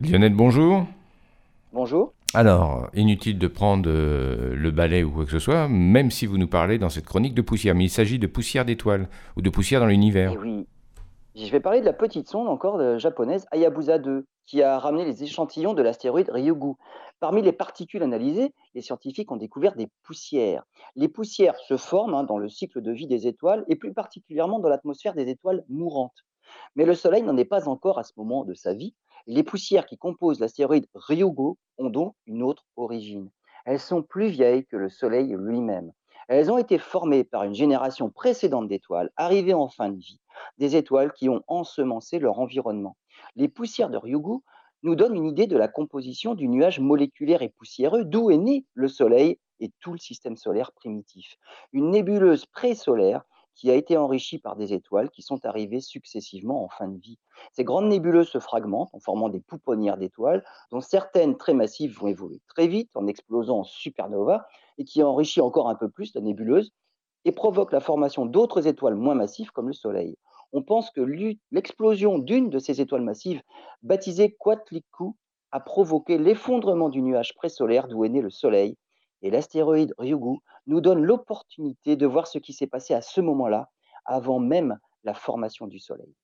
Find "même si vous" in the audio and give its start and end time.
5.68-6.36